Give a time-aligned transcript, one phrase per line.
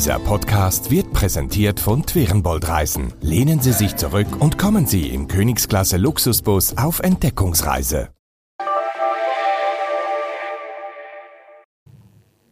[0.00, 3.12] Dieser Podcast wird präsentiert von Twerenbold Reisen.
[3.20, 8.08] Lehnen Sie sich zurück und kommen Sie im Königsklasse Luxusbus auf Entdeckungsreise.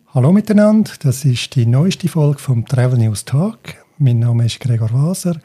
[0.08, 3.76] Hallo miteinander, das ist die neueste Folge vom Travel News Talk.
[3.96, 5.40] Mein Name ist Gregor Waser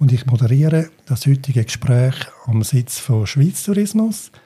[0.00, 4.32] und ich moderiere das heutige Gespräch am Sitz von Schweiz Tourismus–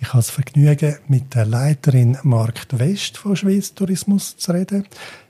[0.00, 4.86] ich habe das Vergnügen, mit der Leiterin Markt West von Schweiz Tourismus zu reden.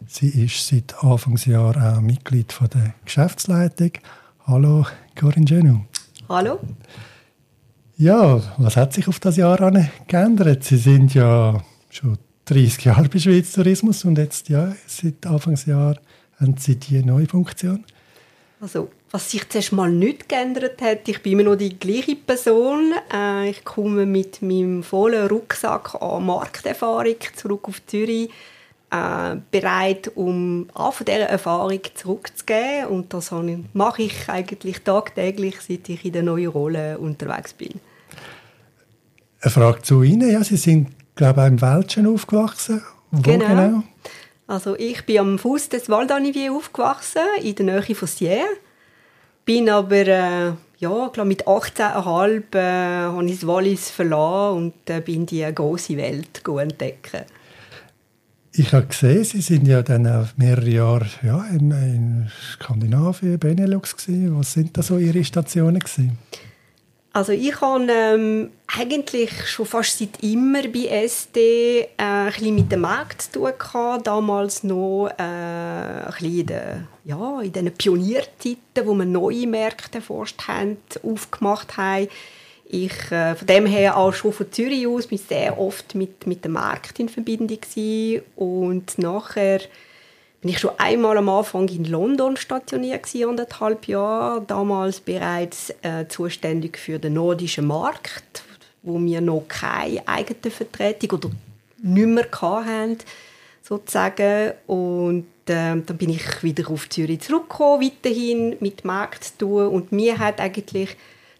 [0.06, 3.92] Sie ist seit Anfangsjahr auch Mitglied von der Geschäftsleitung.
[4.46, 5.80] Hallo, Corinne Genu.
[6.28, 6.58] Hallo.
[7.96, 9.58] Ja, was hat sich auf das Jahr
[10.08, 10.64] geändert?
[10.64, 15.98] Sie sind ja schon 30 Jahre bei Schweiz Tourismus und jetzt ja, seit Anfangsjahr
[16.40, 17.84] haben Sie die neue Funktion.
[18.60, 22.94] Also was sich zuerst mal nicht geändert hat, ich bin immer noch die gleiche Person.
[23.12, 28.30] Äh, ich komme mit meinem vollen Rucksack an Markterfahrung zurück auf Zürich,
[28.90, 32.86] äh, bereit, um auch von dieser Erfahrung zurückzugeben.
[32.88, 33.32] Und das
[33.72, 37.74] mache ich eigentlich tagtäglich, seit ich in der neuen Rolle unterwegs bin.
[39.42, 40.28] Eine Frage zu Ihnen.
[40.28, 42.82] Ja, Sie sind, glaube ich, im Wäldchen aufgewachsen.
[43.12, 43.46] Wo genau.
[43.46, 43.82] genau?
[44.48, 48.48] Also ich bin am Fuß des Valdanivier aufgewachsen, in der Nähe von Sierre.
[49.44, 55.00] Bin aber äh, ja, glaub, mit 18,5 äh, habe ich das Wallis verlassen und äh,
[55.00, 57.24] bin die große Welt entdecken.
[58.52, 63.96] Ich habe gesehen, Sie sind ja dann auch mehrere Jahre ja, in, in Skandinavien, Benelux
[63.96, 64.38] gewesen.
[64.38, 66.18] Was sind da so Ihre Stationen gewesen?
[67.14, 72.72] Also ich habe ähm, eigentlich schon fast seit immer bei SD äh, ein bisschen mit
[72.72, 74.08] dem Markt zu tun gehabt.
[74.08, 79.98] Damals noch äh, ein bisschen in, den, ja, in den Pionierzeiten, wo wir neue Märkte
[79.98, 82.08] erforscht haben, aufgemacht haben.
[82.64, 86.44] Ich äh, von dem her auch schon von Zürich aus bin sehr oft mit, mit
[86.44, 88.24] dem Markt in Verbindung gewesen.
[88.34, 89.60] und nachher
[90.44, 94.42] bin ich schon einmal am Anfang in London stationiert gewesen, anderthalb Jahre.
[94.46, 98.44] Damals bereits äh, zuständig für den nordischen Markt,
[98.82, 101.30] wo wir noch keine eigene Vertretung oder
[101.82, 102.98] nicht mehr hatten,
[103.62, 104.52] sozusagen.
[104.66, 109.68] Und äh, dann bin ich wieder auf Zürich zurückgekommen, weiterhin mit Markt zu tun.
[109.68, 110.94] Und mir hat eigentlich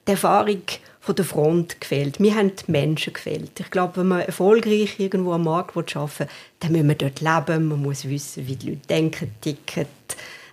[0.09, 0.62] die Erfahrung
[1.04, 2.19] von der Front gefällt.
[2.19, 3.60] Mir haben die Menschen gefällt.
[3.60, 6.26] Ich glaube, wenn man erfolgreich irgendwo am Markt arbeiten will,
[6.60, 7.69] dann muss man dort leben.
[7.69, 9.87] Man muss wissen, wie die Leute denken, ticken,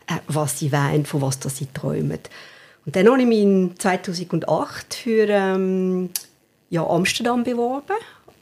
[0.07, 2.19] äh, was sie wollen, von was sie träumen.
[2.85, 6.09] Und dann habe ich mich 2008 für ähm,
[6.69, 7.95] ja, Amsterdam beworben.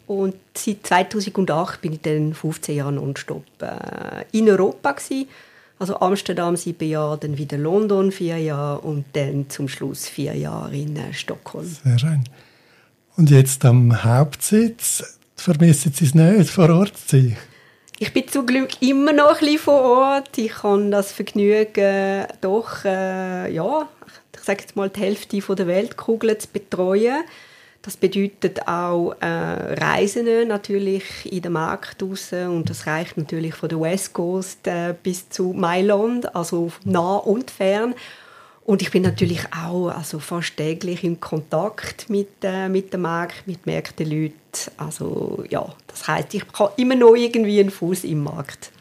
[0.08, 5.28] Und seit 2008 bin ich dann 15 Jahre nonstop äh, in Europa gewesen
[5.80, 10.76] also Amsterdam sieben Jahre, dann wieder London vier Jahre und dann zum Schluss vier Jahre
[10.76, 11.66] in äh, Stockholm.
[11.84, 12.24] Sehr schön.
[13.16, 17.38] Und jetzt am Hauptsitz vermissen Sie es nicht, vor Ort zu sein?
[17.98, 20.38] Ich bin zum Glück immer noch ein bisschen vor Ort.
[20.38, 23.90] Ich habe das Vergnügen, doch, äh, ja,
[24.34, 27.24] ich sage jetzt mal, die Hälfte der Weltkugel zu betreuen.
[27.82, 33.70] Das bedeutet auch äh, Reisen natürlich in den Markt raus und das reicht natürlich von
[33.70, 37.96] der West Coast äh, bis zu Mailand, also nah und fern.
[38.66, 43.48] Und ich bin natürlich auch also fast täglich in Kontakt mit, äh, mit dem Markt,
[43.48, 44.36] mit Märkten, Leuten.
[44.78, 48.72] Also ja, das heißt, ich habe immer noch irgendwie einen Fuß im Markt.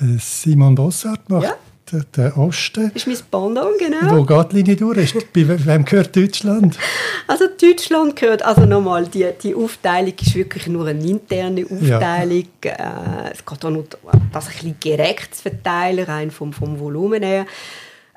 [0.00, 1.56] Der Simon Bossart macht ja
[1.92, 2.90] der, der Osten.
[2.92, 4.16] Das ist mein Pendant, genau.
[4.16, 5.14] Wo geht die Linie durch?
[5.32, 6.78] Bei wem gehört Deutschland?
[7.26, 12.44] Also Deutschland gehört, also nochmal, die, die Aufteilung ist wirklich nur eine interne Aufteilung.
[12.64, 13.26] Ja.
[13.26, 13.84] Äh, es geht auch nur
[14.32, 17.46] das ein bisschen gerecht zu verteilen, rein vom, vom Volumen her.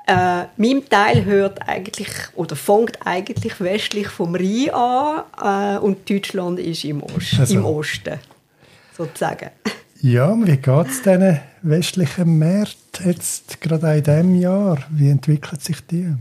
[0.08, 6.60] Äh, mein Teil hört eigentlich oder fängt eigentlich westlich vom Rhein an äh, und Deutschland
[6.60, 7.54] ist im, Ost, also.
[7.54, 8.20] im Osten,
[8.98, 9.52] sozusagen.
[10.02, 14.78] Ja, wie geht es diesen westlichen Märkten jetzt gerade in diesem Jahr?
[14.92, 16.16] Wie entwickelt sich die?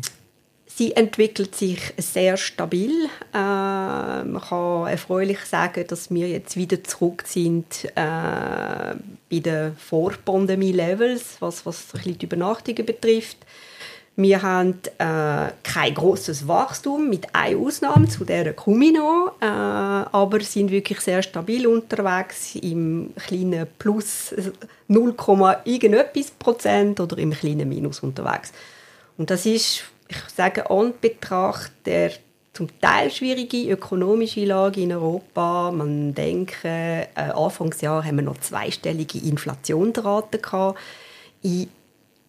[0.66, 2.90] Sie entwickelt sich sehr stabil.
[3.32, 11.36] Äh, man kann erfreulich sagen, dass wir jetzt wieder zurück sind äh, bei den Vor-Pandemie-Levels,
[11.38, 13.38] was, was die Übernachtungen betrifft.
[14.20, 19.44] Wir haben äh, kein großes Wachstum, mit einer Ausnahme, zu der komme ich noch, äh,
[19.44, 24.34] aber sind wirklich sehr stabil unterwegs, im kleinen Plus
[24.88, 25.14] 0,
[25.64, 28.52] irgendetwas Prozent oder im kleinen Minus unterwegs.
[29.18, 32.10] Und das ist, ich sage, an Betracht der
[32.54, 35.70] zum Teil schwierige ökonomische Lage in Europa.
[35.70, 40.76] Man denke, äh, Anfangsjahr haben wir noch zweistellige Inflationsraten gehabt.
[41.42, 41.68] In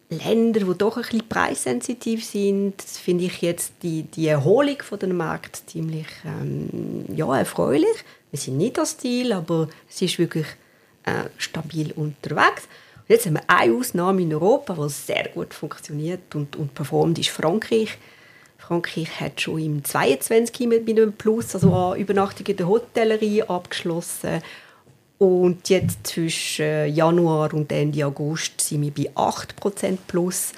[0.10, 5.16] Länder, die doch ein bisschen preissensitiv sind, finde ich jetzt die, die Erholung von den
[5.16, 8.04] Markt ziemlich ähm, ja, erfreulich.
[8.32, 10.48] Wir sind nicht das Ziel, aber es ist wirklich
[11.06, 12.68] äh, stabil unterwegs.
[13.08, 17.30] Jetzt haben wir eine Ausnahme in Europa, die sehr gut funktioniert und, und performt, ist
[17.30, 17.98] Frankreich.
[18.58, 24.42] Frankreich hat schon im 22 mit einem Plus, also Übernachtungen in der Hotellerie abgeschlossen.
[25.20, 30.54] Und jetzt zwischen Januar und Ende August sind wir bei 8% Plus.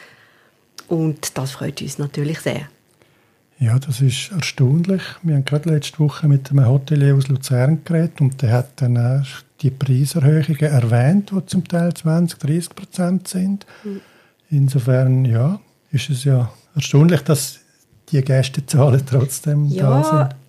[0.88, 2.70] Und das freut uns natürlich sehr.
[3.58, 5.02] Ja, das ist erstaunlich.
[5.24, 8.98] Wir haben gerade letzte Woche mit einem Hotelier aus Luzern geredet und der hat dann
[8.98, 9.28] auch
[9.62, 13.66] die Preiserhöhungen erwähnt, die zum Teil 20, 30 Prozent sind.
[13.84, 14.02] Mhm.
[14.50, 15.60] Insofern, ja,
[15.92, 17.60] ist es ja erstaunlich, dass
[18.10, 20.41] die Gästezahlen trotzdem ja, da sind.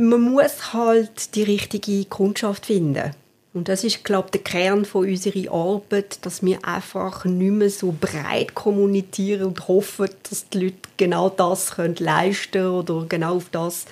[0.00, 3.10] Man muss halt die richtige Kundschaft finden.
[3.52, 7.70] Und das ist, glaube ich, der Kern von unserer Arbeit, dass wir einfach nicht mehr
[7.70, 13.48] so breit kommunizieren und hoffen, dass die Leute genau das können leisten oder genau auf
[13.50, 13.86] das,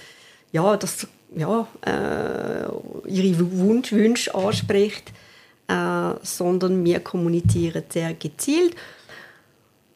[0.53, 5.11] ja, dass ja, äh, ihre Wunsch, Wünsche anspricht,
[5.67, 8.77] äh, sondern wir kommunizieren sehr gezielt.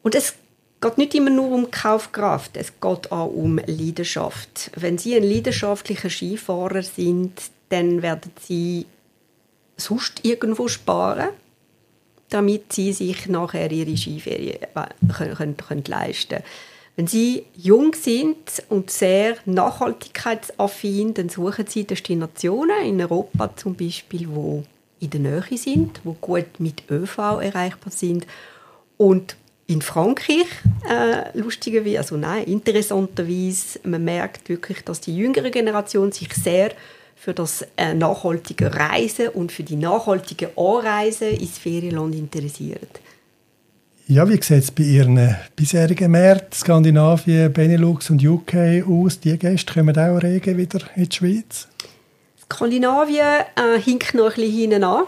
[0.03, 0.35] Und es
[0.81, 4.71] geht nicht immer nur um Kaufkraft, es geht auch um Leidenschaft.
[4.77, 7.33] Wenn Sie ein leidenschaftlicher Skifahrer sind,
[7.69, 8.87] dann werden Sie
[9.81, 11.31] sonst irgendwo sparen,
[12.31, 16.43] damit sie sich nachher ihre Skiferien äh, können, können, können leisten
[16.97, 24.29] Wenn sie jung sind und sehr nachhaltigkeitsaffin, dann suchen sie Destinationen in Europa zum Beispiel,
[24.31, 24.63] wo
[25.01, 28.27] in der Nähe sind, wo gut mit ÖV erreichbar sind
[28.97, 29.37] und
[29.71, 30.49] in Frankreich,
[30.89, 36.73] äh, lustigerweise, also nein, interessanterweise, man merkt wirklich, dass die jüngere Generation sich sehr
[37.15, 43.01] für das äh, nachhaltige Reisen und für die nachhaltige Anreise ins Ferienland interessiert.
[44.09, 49.21] Ja, wie sieht es bei Ihren bisherigen Märkten, Skandinavien, Benelux und UK aus?
[49.21, 51.69] Die Gäste kommen auch regen wieder in die Schweiz?
[52.43, 55.05] Skandinavien äh, hinkt noch ein bisschen hinten an.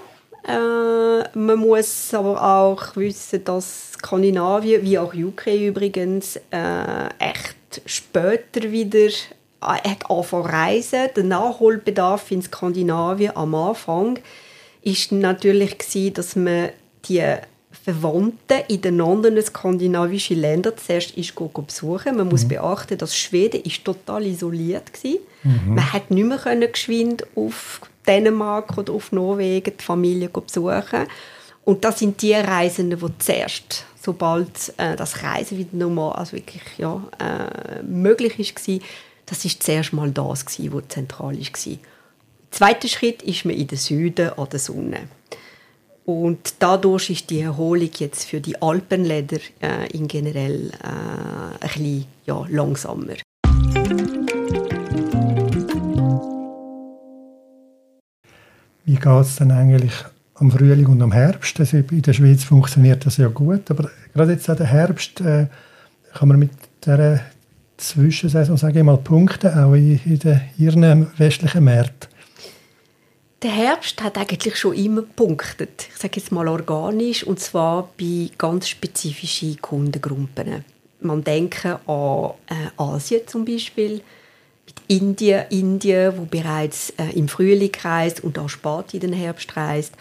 [0.47, 8.73] Äh, man muss aber auch wissen, dass Skandinavien, wie auch UK übrigens, äh, echt später
[8.73, 9.09] wieder
[9.63, 11.09] er hat angefangen reisen.
[11.15, 14.19] Der Nachholbedarf in Skandinavien am Anfang
[14.83, 16.71] ist natürlich gewesen, dass man
[17.05, 17.23] die
[17.85, 22.17] Verwandten in den anderen skandinavischen Ländern zuerst ist besuchen.
[22.17, 22.49] Man muss mhm.
[22.49, 25.11] beachten, dass Schweden ist total isoliert war.
[25.43, 25.75] Mhm.
[25.75, 31.07] Man hat nicht mehr können geschwind auf Dänemark oder auf Norwegen die Familie besuchen.
[31.65, 36.63] Und das sind die Reisenden, die zuerst, sobald äh, das Reisen wieder normal, also wirklich
[36.77, 38.79] ja, äh, möglich war,
[39.27, 41.39] das ist zuerst mal das, was zentral war.
[41.39, 41.79] Der
[42.51, 45.09] zweite Schritt ist man in den Süden an der Sonne.
[46.05, 52.07] Und dadurch ist die Erholung jetzt für die Alpenländer äh, in generell äh, ein bisschen
[52.27, 53.15] ja, langsamer.
[58.85, 59.93] Wie geht es dann eigentlich
[60.43, 61.59] am Frühling und am Herbst?
[61.61, 65.47] Also in der Schweiz funktioniert das ja gut, aber gerade jetzt an der Herbst äh,
[66.12, 66.50] kann man mit
[66.85, 67.21] dieser
[67.77, 72.11] Zwischensaison, sage ich mal, Punkte, auch in, in den, ihren westlichen Märkten?
[73.43, 75.89] Der Herbst hat eigentlich schon immer punktet.
[75.91, 80.65] Ich sage jetzt mal organisch, und zwar bei ganz spezifischen Kundengruppen.
[81.00, 84.03] Man denke an äh, Asien zum Beispiel,
[84.65, 89.56] mit Indien, Indien, wo bereits äh, im Frühling reist und auch spät in den Herbst
[89.56, 89.94] reist.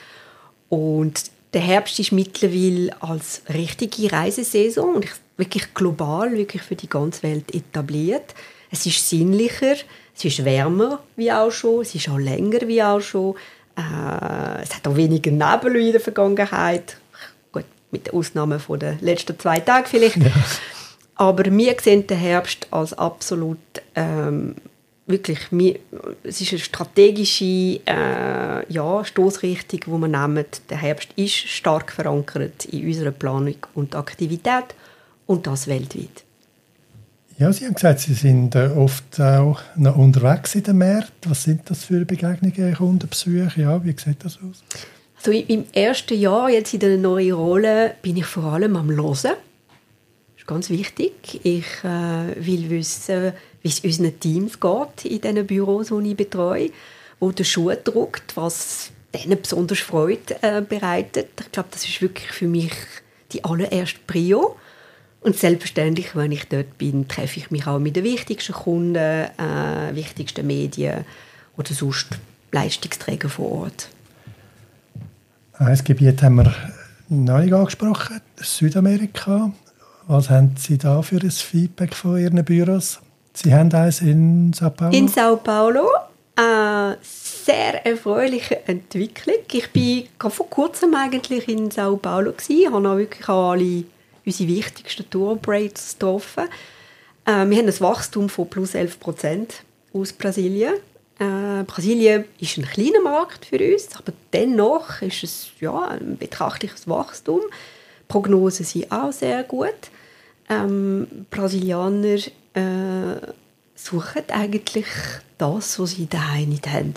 [0.72, 6.88] Und der Herbst ist mittlerweile als richtige Reisesaison und ich wirklich global, wirklich für die
[6.88, 8.34] ganze Welt etabliert.
[8.72, 9.76] Es ist sinnlicher,
[10.16, 13.36] es ist wärmer wie auch schon, es ist auch länger wie auch schon.
[13.76, 16.96] Äh, es hat auch weniger Nebel wie in der Vergangenheit.
[17.52, 20.18] Gut, mit Ausnahme von den letzten zwei Tagen vielleicht.
[20.18, 20.32] Ja.
[21.16, 23.60] Aber wir sehen den Herbst als absolut
[23.96, 24.56] ähm,
[25.08, 25.40] wirklich,
[26.24, 30.46] es ist eine strategische äh, ja, Stoßrichtung, die wir nehmen.
[30.70, 34.76] Der Herbst ist stark verankert in unserer Planung und Aktivität
[35.28, 36.24] und das weltweit.
[37.38, 41.32] Ja, Sie haben gesagt, Sie sind äh, oft auch noch unterwegs in den Märkten.
[41.32, 43.62] Was sind das für Begegnungen, Kundenbesuche?
[43.62, 44.64] Ja, wie sieht das aus?
[45.18, 49.38] Also im ersten Jahr, jetzt in der neuen Rolle, bin ich vor allem am Hören.
[50.52, 51.40] Ganz wichtig.
[51.44, 53.32] Ich äh, will wissen,
[53.62, 56.72] wie es unseren Teams geht in diesen Büros, die ich betreue,
[57.22, 61.30] wo der Schuh drückt, was denen besonders Freude äh, bereitet.
[61.40, 62.74] Ich glaube, das ist wirklich für mich
[63.32, 64.58] die allererste Prio.
[65.22, 69.96] Und selbstverständlich, wenn ich dort bin, treffe ich mich auch mit den wichtigsten Kunden, äh,
[69.96, 71.06] wichtigsten Medien
[71.56, 72.08] oder sonst
[72.52, 73.88] Leistungsträgern vor Ort.
[75.54, 76.54] Ein Gebiet haben wir
[77.08, 79.54] nicht angesprochen, Südamerika.
[80.12, 83.00] Was haben Sie da für ein Feedback von Ihren Büros?
[83.32, 84.92] Sie haben eins in Sao Paulo?
[84.92, 85.88] In Sao Paulo.
[86.36, 89.38] Äh, sehr erfreuliche Entwicklung.
[89.50, 89.70] Ich
[90.20, 93.86] war vor kurzem eigentlich in Sao Paulo gewesen, habe auch wirklich alle
[94.26, 96.50] unsere wichtigsten Tour Operators getroffen.
[97.24, 99.64] Äh, wir haben ein Wachstum von plus 11 Prozent
[99.94, 100.74] aus Brasilien.
[101.20, 106.86] Äh, Brasilien ist ein kleiner Markt für uns, aber dennoch ist es ja, ein betrachtliches
[106.90, 107.40] Wachstum.
[108.10, 109.90] Prognosen sind auch sehr gut.
[110.52, 112.20] Ähm, Brasilianer
[112.54, 113.34] äh,
[113.74, 114.88] suchen eigentlich
[115.38, 116.94] das, was sie daheim nicht haben.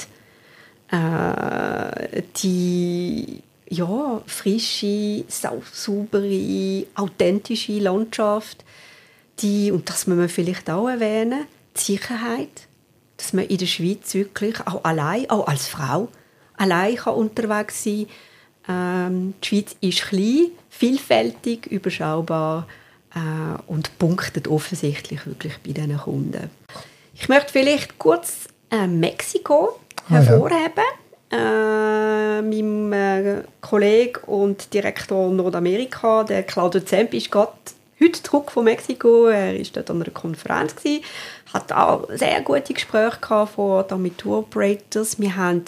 [0.90, 8.64] Äh, die ja, frische, saubere, authentische Landschaft,
[9.38, 11.46] die, und das muss man vielleicht auch erwähnen,
[11.76, 12.68] die Sicherheit,
[13.16, 16.08] dass man in der Schweiz wirklich auch allein, auch als Frau,
[16.56, 18.06] allein kann unterwegs sein
[18.68, 22.66] ähm, Die Schweiz ist klein, vielfältig, überschaubar
[23.14, 26.50] äh, und punktet offensichtlich wirklich bei diesen Kunden.
[27.14, 29.78] Ich möchte vielleicht kurz äh, Mexiko
[30.08, 30.84] hervorheben.
[31.30, 32.38] Ah, ja.
[32.38, 37.52] äh, mein äh, Kollege und Direktor Nordamerika, der Claudio Zemp, ist gerade
[38.00, 39.26] heute zurück von Mexiko.
[39.26, 41.04] Er war dort an einer Konferenz, gewesen,
[41.52, 45.20] hat auch sehr gute Gespräche gehabt vor mit Tour Operators.
[45.20, 45.64] Wir haben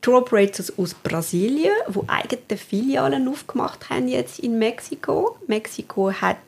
[0.00, 5.36] Tour Operators aus Brasilien, die eigene Filialen aufgemacht haben jetzt in Mexiko.
[5.46, 6.38] Mexiko hat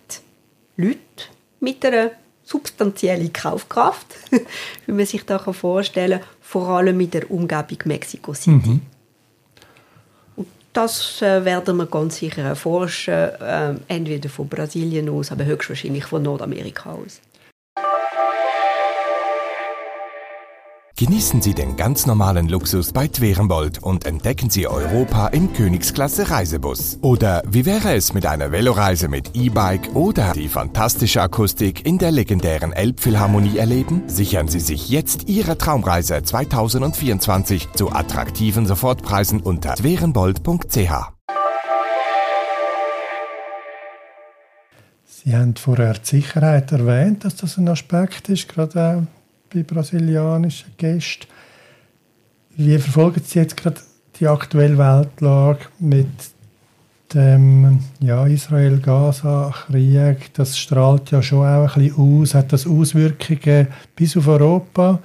[0.76, 0.98] Leute
[1.60, 2.12] mit einer
[2.44, 4.06] substanziellen Kaufkraft,
[4.86, 8.50] wie man sich da vorstellen kann, vor allem mit der Umgebung Mexico City.
[8.50, 8.80] Mhm.
[10.36, 16.04] Und das äh, werden wir ganz sicher erforschen, äh, entweder von Brasilien aus, aber höchstwahrscheinlich
[16.04, 17.20] von Nordamerika aus.
[20.98, 26.98] Genießen Sie den ganz normalen Luxus bei Twerenbold und entdecken Sie Europa im Königsklasse Reisebus.
[27.00, 32.12] Oder wie wäre es mit einer Veloreise mit E-Bike oder die fantastische Akustik in der
[32.12, 34.02] legendären Elbphilharmonie erleben?
[34.06, 41.12] Sichern Sie sich jetzt Ihre Traumreise 2024 zu attraktiven Sofortpreisen unter twerenbold.ch.
[45.06, 49.06] Sie haben vorher die Sicherheit erwähnt, dass das ein Aspekt ist, gerade
[49.52, 51.26] bei brasilianischen Gästen.
[52.56, 53.80] Wie verfolgen Sie jetzt gerade
[54.20, 56.06] die aktuelle Weltlage mit
[57.14, 60.34] dem ja, Israel-Gaza-Krieg?
[60.34, 62.34] Das strahlt ja schon auch ein bisschen aus.
[62.34, 64.98] Hat das Auswirkungen bis auf Europa?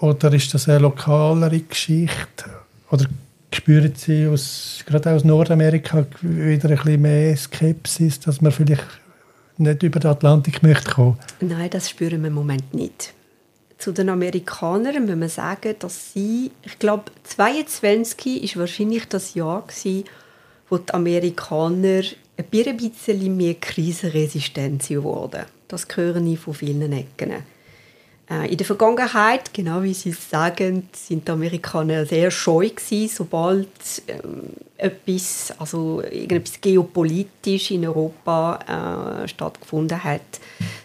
[0.00, 2.44] Oder ist das eine lokalere Geschichte?
[2.90, 3.04] Oder
[3.52, 8.86] spüren Sie aus, gerade aus Nordamerika wieder ein bisschen mehr Skepsis, dass man vielleicht
[9.58, 11.18] nicht über den Atlantik möchte kommen?
[11.40, 13.12] Nein, das spüren wir im Moment nicht
[13.80, 19.62] zu den Amerikanern muss man sagen, dass sie, ich glaube, 22 ist wahrscheinlich das Jahr
[19.62, 20.04] gewesen,
[20.68, 22.02] wo die Amerikaner
[22.36, 25.44] ein bisschen mehr krisenresistent wurden.
[25.66, 27.32] Das höre ich von vielen Ecken.
[28.30, 33.68] Äh, in der Vergangenheit, genau wie Sie sagen, sind die Amerikaner sehr scheu gewesen, sobald
[34.06, 40.20] ähm, etwas, also irgendetwas geopolitisch in Europa äh, stattgefunden hat,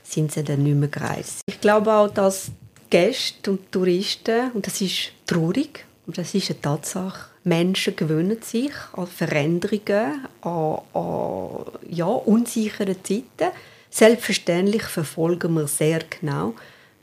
[0.04, 1.42] sind sie dann nicht mehr gereist.
[1.46, 2.52] Ich glaube auch, dass
[2.90, 8.72] Gäste und Touristen, und das ist traurig, und das ist eine Tatsache, Menschen gewöhnen sich
[8.94, 13.52] an Veränderungen, an, an ja, unsichere Zeiten.
[13.90, 16.54] Selbstverständlich verfolgen wir sehr genau,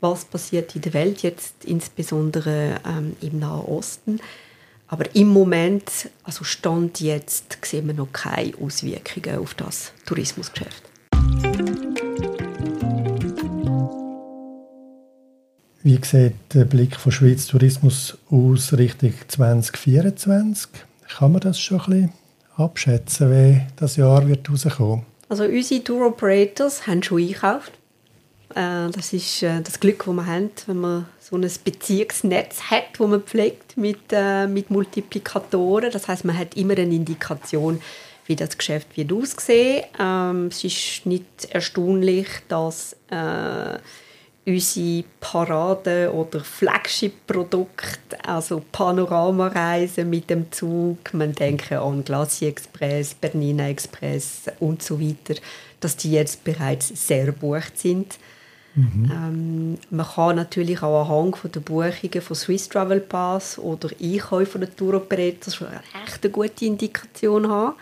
[0.01, 4.19] was passiert in der Welt, jetzt insbesondere ähm, im Nahen Osten.
[4.87, 10.83] Aber im Moment, also Stand jetzt, sehen wir noch keine Auswirkungen auf das Tourismusgeschäft.
[15.85, 20.69] Wie sieht der Blick von Schweiz Tourismus aus Richtung 2024?
[21.17, 22.13] Kann man das schon ein bisschen
[22.55, 25.05] abschätzen, wie das Jahr wird rauskommen?
[25.27, 27.73] Also unsere Tour Operators haben schon einkauft.
[28.55, 32.97] Äh, das ist äh, das Glück, das wir haben, wenn man so ein Beziehungsnetz hat,
[32.97, 35.91] das man pflegt mit, äh, mit Multiplikatoren.
[35.91, 37.81] Das heißt, man hat immer eine Indikation,
[38.25, 39.83] wie das Geschäft wird aussehen.
[39.99, 42.95] Ähm, es ist nicht erstaunlich, dass
[44.45, 53.69] unsere Parade- oder Flagship-Produkte, also Panoramareisen mit dem Zug, man denke an Glacier Express, Bernina
[53.69, 55.39] Express und so weiter,
[55.79, 58.17] dass die jetzt bereits sehr bucht sind.
[58.75, 59.11] Mhm.
[59.11, 64.59] Ähm, man kann natürlich auch anhand von der Buchungen von Swiss Travel Pass oder Einkäufe
[64.59, 67.75] der Tour Operators schon eine echt gute Indikation haben.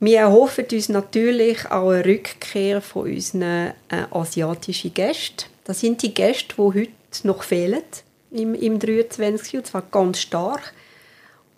[0.00, 5.46] Wir erhoffen uns natürlich auch eine Rückkehr von unseren äh, asiatischen Gästen.
[5.64, 7.82] Das sind die Gäste, die heute noch fehlen
[8.30, 9.56] im, im 23.
[9.56, 10.74] und zwar ganz stark.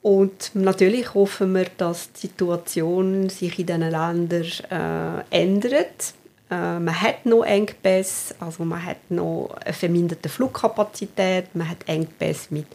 [0.02, 6.14] Und natürlich hoffen wir, dass die Situation sich in diesen Ländern äh, ändert.
[6.49, 12.55] Äh, man hat noch Engpässe, also man hat noch eine verminderte Flugkapazität, man hat Engpässe
[12.55, 12.66] mit,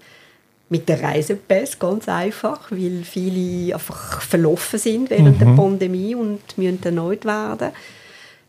[0.72, 5.40] mit den Reisepässen, ganz einfach, weil viele einfach verlaufen sind während mhm.
[5.40, 7.72] der Pandemie und müssen erneut werden.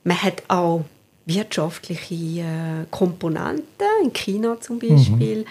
[0.04, 0.84] Man hat auch
[1.26, 3.64] wirtschaftliche äh, Komponenten,
[4.04, 5.38] in China zum Beispiel.
[5.38, 5.46] Mhm.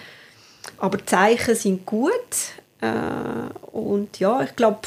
[0.78, 2.10] Aber die Zeichen sind gut.
[2.80, 4.80] Äh, und ja, ich glaube,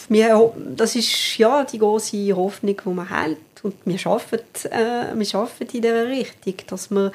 [0.75, 3.37] das ist ja die große Hoffnung, die man hat.
[3.61, 7.11] Und wir arbeiten, äh, wir arbeiten in dieser Richtung, dass wir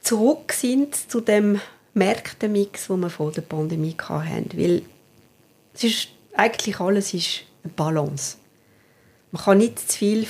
[0.00, 1.60] zurück sind zu dem
[1.94, 4.50] Märktemix, den wir vor der Pandemie hatten.
[4.56, 4.82] Weil
[5.74, 8.36] es ist, eigentlich alles ist eine Balance.
[9.30, 10.26] Man kann nicht zu viel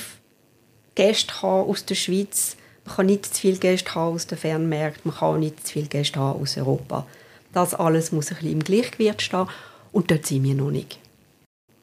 [0.95, 2.55] Gäste haben aus der Schweiz,
[2.85, 5.87] man kann nicht zu viel Gäste haben aus den Fernmärkten, man kann nicht zu viel
[5.87, 7.05] Gäste haben aus Europa.
[7.53, 9.47] Das alles muss ein bisschen im Gleichgewicht stehen
[9.91, 10.99] und dort sind wir noch nicht.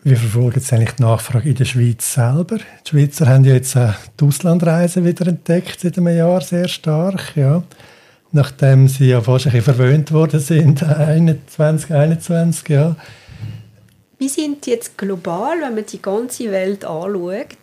[0.02, 2.56] Wie verfolgen jetzt eigentlich die Nachfrage in der Schweiz selber?
[2.56, 7.36] Die Schweizer haben ja jetzt auch die Auslandreisen wieder entdeckt seit einem Jahr sehr stark,
[7.36, 7.62] ja.
[8.32, 10.78] Nachdem sie ja fast ein bisschen verwöhnt worden sind,
[11.48, 12.96] 2021, ja.
[14.18, 17.56] Wir sind jetzt global, wenn man die ganze Welt anschaut,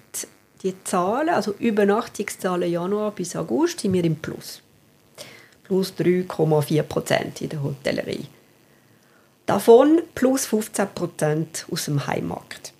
[0.63, 4.61] die Zahlen, also Übernachtungszahlen Januar bis August, sind wir im Plus.
[5.63, 8.25] Plus 3,4 Prozent in der Hotellerie.
[9.45, 12.73] Davon plus 15 Prozent aus dem Heimmarkt.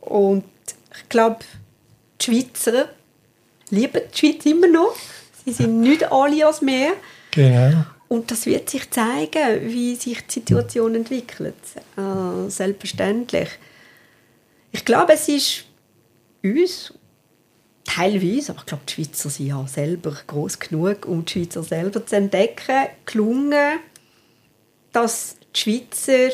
[0.00, 0.44] Und
[0.96, 1.40] ich glaube,
[2.20, 2.88] die Schweizer
[3.70, 4.96] lieben die Schweiz immer noch.
[5.44, 6.92] Sie sind nicht alle als mehr.
[7.30, 7.84] Genau.
[8.08, 11.54] Und das wird sich zeigen, wie sich die Situation entwickelt.
[11.96, 13.48] Äh, selbstverständlich.
[14.72, 15.64] Ich glaube, es ist
[16.42, 16.92] uns
[17.84, 22.04] teilweise, aber ich glaube, die Schweizer sind ja selber groß genug, um die Schweizer selber
[22.04, 23.78] zu entdecken, gelungen,
[24.92, 26.30] dass die Schweizer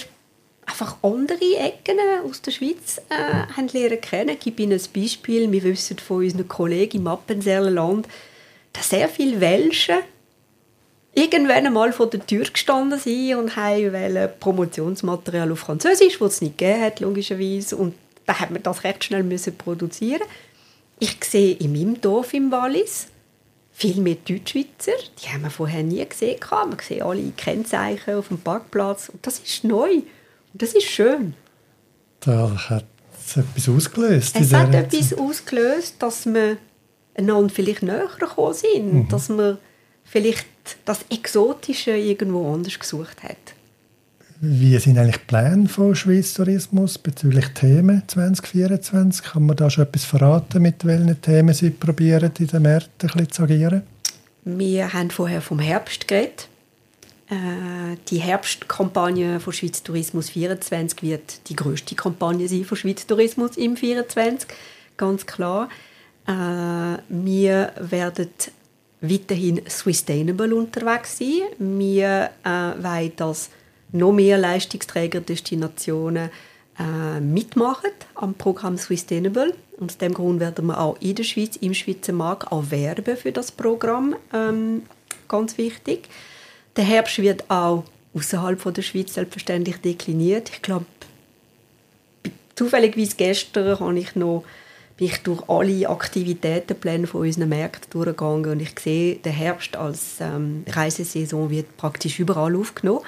[0.67, 4.31] einfach andere Ecken aus der Schweiz äh, haben lernen kennen.
[4.31, 5.51] Ich gebe Ihnen ein Beispiel.
[5.51, 8.09] Wir wissen von unseren Kollegen im Appenzeller Land,
[8.77, 9.97] dass sehr viele Welschen
[11.15, 16.59] irgendwann einmal vor der Tür gestanden sind und haben Promotionsmaterial auf Französisch, das es nicht
[16.59, 17.77] gegeben hat, logischerweise.
[17.77, 17.95] Und
[18.27, 20.23] da hat man das recht schnell müssen produzieren.
[20.99, 23.09] Ich sehe in meinem Dorf im Wallis
[23.73, 24.93] viel mehr Deutschschweizer.
[25.23, 26.39] Die haben wir vorher nie gesehen.
[26.51, 29.09] Man sieht alle Kennzeichen auf dem Parkplatz.
[29.09, 29.93] Und das ist neu.
[29.93, 30.05] Und
[30.63, 31.35] das ist schön.
[32.21, 32.87] Da hat
[33.25, 34.37] es etwas ausgelöst.
[34.41, 36.57] Es hat etwas ausgelöst, dass wir
[37.17, 38.95] einander vielleicht näher gekommen sind.
[38.95, 39.09] Mhm.
[39.09, 39.59] Dass man
[40.05, 40.47] vielleicht
[40.85, 43.37] das Exotische irgendwo anders gesucht hat.
[44.41, 49.25] Wie sind eigentlich die Pläne von Schweiz Tourismus bezüglich Themen 2024?
[49.25, 53.31] Kann man da schon etwas verraten, mit welchen Themen Sie probieren, in den Märkten ein
[53.31, 53.83] zu agieren?
[54.45, 56.49] Wir haben vorher vom Herbst geredet.
[57.29, 63.57] Äh, die Herbstkampagne von Schweiz Tourismus 24 wird die größte Kampagne sein von Schweiz Tourismus
[63.57, 64.49] im 24,
[64.97, 65.69] ganz klar.
[66.27, 68.31] Äh, wir werden
[69.01, 71.43] weiterhin sustainable unterwegs sein.
[71.59, 73.51] Wir äh, wollen das
[73.93, 76.31] noch mehr Leistungsträgerdestinationen
[76.79, 79.55] äh, mitmachen am Programm Sustainable.
[79.79, 83.17] Und aus dem Grund werden wir auch in der Schweiz, im Schweizer Markt, auch werben
[83.17, 84.17] für das Programm.
[84.33, 84.83] Ähm,
[85.29, 86.09] ganz wichtig.
[86.77, 87.85] Der Herbst wird auch
[88.15, 90.51] außerhalb der Schweiz selbstverständlich dekliniert.
[90.51, 90.87] Ich glaube,
[92.55, 94.45] zufälligerweise gestern habe ich noch
[94.97, 100.17] bin ich durch alle Aktivitätenpläne von unseren Märkten durchgegangen und ich sehe, der Herbst als
[100.21, 103.05] ähm, Reisesaison wird praktisch überall aufgenommen.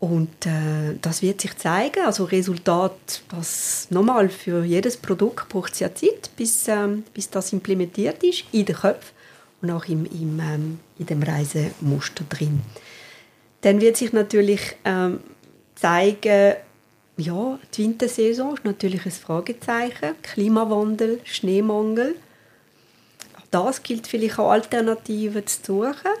[0.00, 2.04] Und äh, das wird sich zeigen.
[2.04, 7.52] Also Resultat, das nochmal für jedes Produkt braucht es ja Zeit, bis, ähm, bis das
[7.52, 9.14] implementiert ist in den Köpfen
[9.60, 12.62] und auch im, im, ähm, in dem Reisemuster drin.
[13.60, 15.20] Dann wird sich natürlich ähm,
[15.76, 16.56] zeigen,
[17.16, 20.14] ja, die Wintersaison ist natürlich ein Fragezeichen.
[20.22, 22.16] Klimawandel, Schneemangel.
[23.36, 26.12] Auch das gilt vielleicht auch Alternativen zu suchen.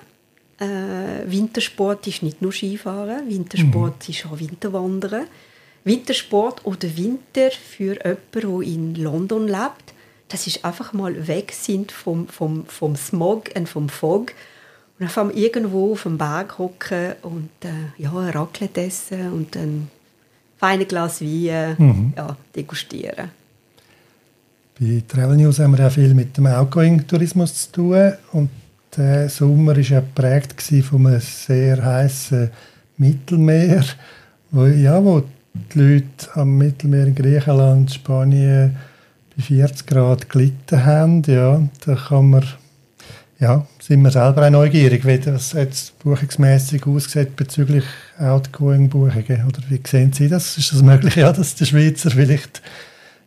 [0.58, 4.14] Äh, Wintersport ist nicht nur Skifahren, Wintersport mhm.
[4.14, 5.26] ist auch Winterwandern.
[5.84, 9.94] Wintersport oder Winter für jemanden, der in London lebt,
[10.28, 14.32] das ist einfach mal weg sind vom, vom, vom Smog und vom Fog
[14.98, 19.90] und einfach irgendwo auf dem Berg hocken und äh, ja, Raclette essen und ein
[20.62, 22.12] feines Glas Wein mhm.
[22.16, 23.30] ja, degustieren.
[24.78, 28.50] Bei Travel News haben wir ja viel mit dem Outgoing-Tourismus zu tun und
[28.96, 32.50] der Sommer war ja geprägt von einem sehr heißen
[32.96, 33.84] Mittelmeer,
[34.52, 35.24] wo, ja, wo
[35.74, 38.76] die Leute am Mittelmeer in Griechenland, Spanien
[39.36, 41.22] bei 40 Grad gelitten haben.
[41.26, 42.44] Ja, da kann man,
[43.42, 47.82] ja, sind wir selber auch neugierig, wie das jetzt buchungsmässig aussieht bezüglich
[48.20, 49.44] Outgoing-Buchungen.
[49.48, 50.56] Oder wie sehen Sie das?
[50.56, 52.62] Ist das möglich, ja, dass der Schweizer vielleicht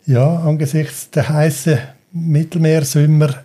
[0.06, 1.80] ja, angesichts der heißen
[2.14, 3.44] Mittelmeersommer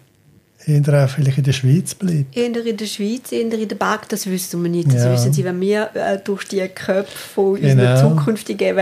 [0.64, 2.36] eher vielleicht in der Schweiz bleibt.
[2.36, 4.92] Eher in der Schweiz, eher in den Bergen, das wissen wir nicht.
[4.92, 5.12] Das ja.
[5.12, 8.10] wissen Sie, wenn wir äh, durch die Köpfe von unseren genau.
[8.10, 8.76] zukünftigen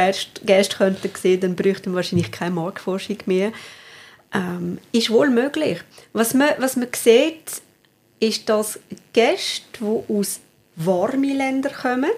[0.44, 3.50] Gästen könnten sehen, dann bräuchten wir wahrscheinlich keine Marktforschung mehr.
[4.34, 5.78] Ähm, ist wohl möglich.
[6.12, 7.62] Was man, was man sieht,
[8.20, 8.78] ist, dass
[9.12, 10.40] Gäste, die aus
[10.76, 12.10] warmen Ländern kommen,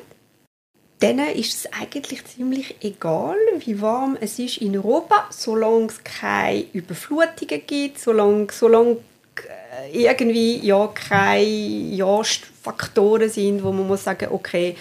[1.03, 6.65] denen ist es eigentlich ziemlich egal, wie warm es ist in Europa, solange es keine
[6.73, 8.99] Überflutungen gibt, solange, solange
[9.37, 12.23] äh, irgendwie ja keine ja,
[12.63, 14.77] Faktoren sind, wo man muss sagen, okay,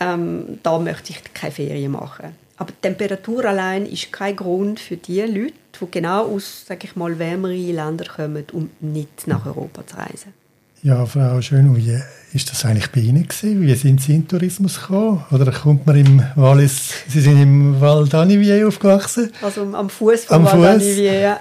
[0.00, 2.34] ähm, da möchte ich keine Ferien machen.
[2.58, 6.96] Aber die Temperatur allein ist kein Grund für die Leute, die genau aus, sage ich
[6.96, 10.34] mal, wärmeren Ländern kommen, um nicht nach Europa zu reisen.
[10.82, 11.98] Ja, Frau Schön, wie
[12.32, 13.62] ist das eigentlich bei Ihnen gewesen?
[13.62, 15.24] Wie sind Sie in den Tourismus gekommen?
[15.32, 19.32] Oder kommt man im Wallis, Sie sind im Val d'Anivier aufgewachsen?
[19.42, 21.40] Also am Fuß vom Val d'Anivier, ja.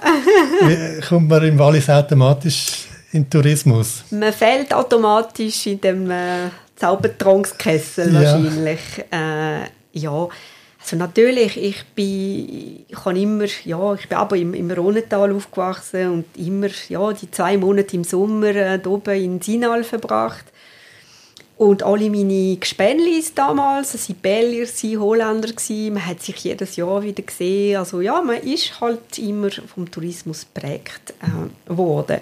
[1.07, 4.03] kommt man im Wallis automatisch in den Tourismus?
[4.09, 8.21] Man fällt automatisch in dem äh, Zaubertrankskessel ja.
[8.21, 8.79] wahrscheinlich.
[9.11, 10.27] Äh, ja,
[10.87, 16.09] also natürlich, ich bin, ich habe immer, ja, ich bin aber im, im Rhonental aufgewachsen
[16.09, 20.45] und immer, ja, die zwei Monate im Sommer äh, oben in Sinal verbracht.
[21.57, 25.49] Und alle meine Gespänlis damals, es waren Belgier, Holländer,
[25.91, 27.79] man hat sich jedes Jahr wieder gesehen.
[27.79, 32.19] Also ja, man ist halt immer vom Tourismus geprägt äh, worden.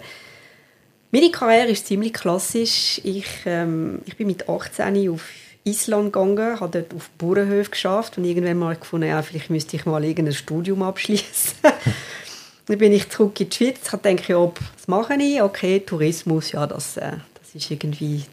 [1.12, 3.00] Meine Karriere ist ziemlich klassisch.
[3.04, 5.22] Ich, ähm, ich bin mit 18 auf
[5.66, 9.86] Island gegangen, habe dort auf Bauernhöfen geschafft und irgendwann mal gefunden, ja, vielleicht müsste ich
[9.86, 11.58] mal irgendein Studium abschließen.
[12.68, 15.42] dann bin ich zurück in die Schweiz, habe gedacht, ja, was mache ich?
[15.42, 18.24] Okay, Tourismus, ja, das, äh, das ist irgendwie,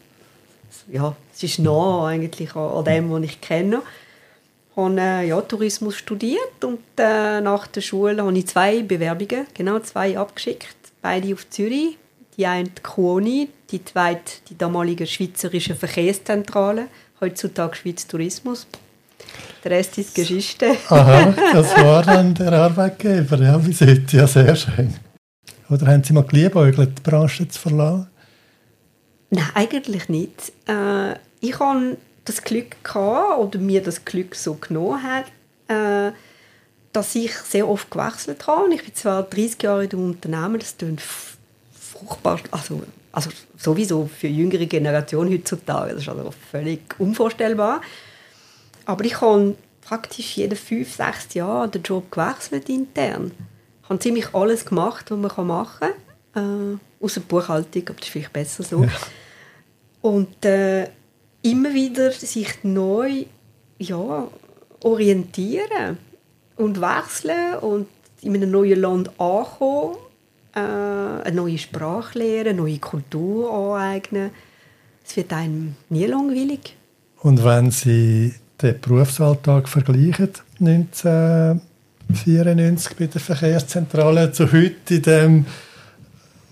[0.91, 3.81] ja, es ist nah eigentlich an, an dem, was ich kenne.
[4.75, 9.79] Habe äh, ja, Tourismus studiert und äh, nach der Schule habe ich zwei Bewerbungen, genau
[9.79, 11.97] zwei abgeschickt, beide auf Zürich.
[12.37, 16.87] Die eine die Kuoni, die zweite die damalige Schweizerische Verkehrszentrale
[17.23, 18.67] heutzutage Schweiz Tourismus.
[19.63, 20.75] Der Rest ist Geschichte.
[20.89, 24.17] Aha, das war dann der Arbeitgeber, ja, bis heute.
[24.17, 24.93] Ja, sehr schön.
[25.69, 28.07] Oder haben Sie mal geliebäugelt, die Branche zu verlassen?
[29.29, 30.51] Nein, eigentlich nicht.
[30.67, 35.25] Äh, ich hatte das Glück gehabt, oder mir das Glück so genommen hat,
[35.67, 36.11] äh,
[36.91, 38.73] dass ich sehr oft gewechselt habe.
[38.73, 44.27] Ich bin zwar 30 Jahre in dem Unternehmen, das klingt furchtbar, also also sowieso für
[44.27, 47.81] jüngere Generationen heutzutage, das ist also völlig unvorstellbar.
[48.85, 53.31] Aber ich habe praktisch jede fünf, sechs Jahre den Job gewechselt intern.
[53.83, 55.89] Ich habe ziemlich alles gemacht, was man machen
[56.33, 58.83] kann, äh, außer Buchhaltung, aber das ist vielleicht besser so.
[58.83, 58.89] Ja.
[60.01, 60.89] Und äh,
[61.43, 63.25] immer wieder sich neu
[63.77, 64.27] ja,
[64.81, 65.99] orientieren
[66.55, 67.87] und wechseln und
[68.21, 69.97] in einem neuen Land ankommen
[70.55, 74.29] äh, eine neue Sprache lernen, eine neue Kultur aneignen.
[75.05, 76.77] Es wird einem nie langweilig.
[77.21, 85.45] Und wenn Sie den Berufsalltag vergleichen, 1994 bei der Verkehrszentrale zu heute in dem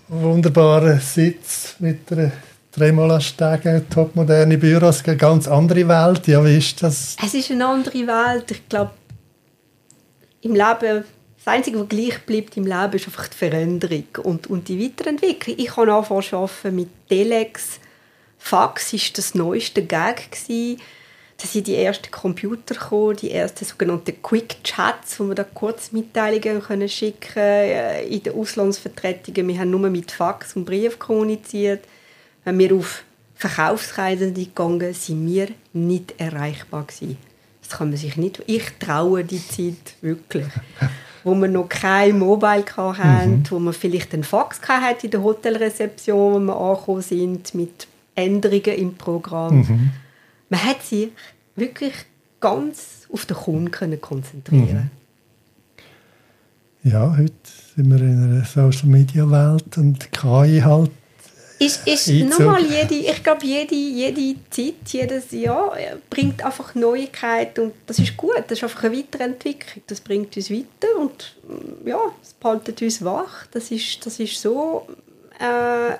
[0.08, 2.32] wunderbaren Sitz mit der
[2.72, 6.26] Tremola-Stege, topmoderne Büros, eine ganz andere Welt.
[6.26, 7.16] Ja, wie ist das?
[7.22, 8.50] Es ist eine andere Welt.
[8.50, 8.92] Ich glaube,
[10.40, 11.04] im Leben
[11.44, 15.56] das Einzige, was gleich bleibt im Leben, ist einfach die Veränderung und, und die Weiterentwicklung.
[15.58, 17.80] Ich habe angefangen mit Telex.
[18.38, 20.30] Fax war das neueste Gag.
[20.30, 20.80] Gewesen.
[21.38, 25.90] Da sind die ersten Computer gekommen, die ersten sogenannten Quick Chats, wo wir da kurz
[25.90, 29.48] Mitteilungen können schicken äh, in den Auslandsvertretungen.
[29.48, 31.82] Wir haben nur mit Fax und Brief kommuniziert.
[32.44, 33.02] Wenn wir auf
[33.34, 37.16] Verkaufsreisen gegangen sind wir nicht erreichbar gewesen.
[37.60, 38.40] Das kann man sich nicht...
[38.46, 40.46] Ich traue die Zeit wirklich.
[41.24, 43.50] Wo wir noch kein Mobile hatten, mhm.
[43.50, 48.76] wo wir vielleicht einen Fax hatten in der Hotelrezeption, wo wir angekommen sind mit Änderungen
[48.76, 49.58] im Programm.
[49.58, 49.90] Mhm.
[50.48, 51.10] Man hat sich
[51.56, 51.94] wirklich
[52.40, 55.02] ganz auf den Kunden konzentrieren mhm.
[56.84, 57.32] Ja, heute
[57.76, 60.90] sind wir in einer Social-Media-Welt und KI halt
[61.64, 67.60] ist, ist nochmal jede, ich glaube, jede, jede Zeit, jedes Jahr äh, bringt einfach Neuigkeiten
[67.64, 71.88] und das ist gut, das ist einfach eine Weiterentwicklung, das bringt uns weiter und mm,
[71.88, 74.86] ja, es behaltet uns wach, das ist, das ist so,
[75.38, 75.96] äh,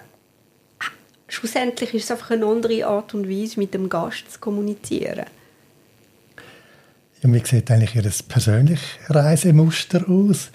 [1.29, 5.27] schlussendlich ist es einfach eine andere Art und Weise, mit dem Gast zu kommunizieren.
[7.22, 10.51] Ja, wie sieht eigentlich Ihr persönliches Reisemuster aus?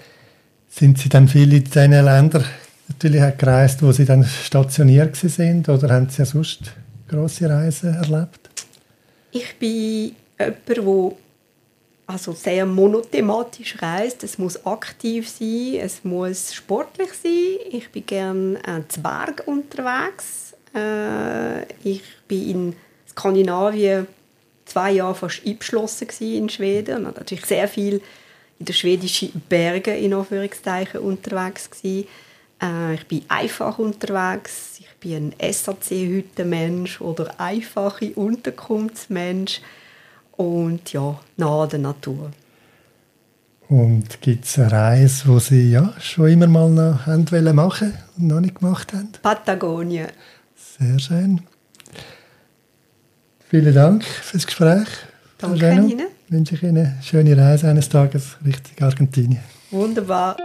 [0.68, 2.44] Sind Sie dann viele in diesen Ländern
[2.88, 6.72] natürlich gereist, wo Sie dann stationiert sind oder haben Sie ja sonst
[7.08, 8.48] grosse Reisen erlebt?
[9.30, 11.12] Ich bin jemand, der
[12.08, 14.24] also sehr monothematisch reist.
[14.24, 17.58] Es muss aktiv sein, es muss sportlich sein.
[17.70, 20.54] Ich bin gerne äh, zu Berg unterwegs.
[20.74, 22.76] Äh, ich bin in
[23.10, 24.06] Skandinavien
[24.64, 28.00] zwei Jahre fast eingeschlossen in Schweden und natürlich sehr viel
[28.58, 32.08] in den schwedischen Bergen in Anführungszeichen unterwegs gewesen.
[32.62, 34.80] Äh, ich bin einfach unterwegs.
[34.80, 39.60] Ich bin ein SAC-Hüttenmensch oder einfache Unterkunftsmensch
[40.36, 42.30] und ja, nah der Natur.
[43.68, 48.26] Und gibt es eine Reise, die Sie ja, schon immer mal noch haben machen und
[48.26, 49.10] noch nicht gemacht haben?
[49.22, 50.08] Patagonien.
[50.56, 51.42] Sehr schön.
[53.50, 54.88] Vielen Dank fürs Gespräch.
[55.38, 56.06] Danke Ihnen.
[56.28, 59.42] Wünsche ich Ihnen eine schöne Reise eines Tages Richtung Argentinien.
[59.70, 60.36] Wunderbar.